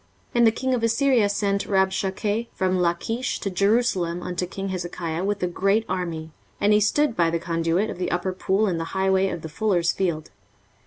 [0.29, 5.23] 23:036:002 And the king of Assyria sent Rabshakeh from Lachish to Jerusalem unto king Hezekiah
[5.23, 6.31] with a great army.
[6.59, 9.47] And he stood by the conduit of the upper pool in the highway of the
[9.49, 10.31] fuller's field.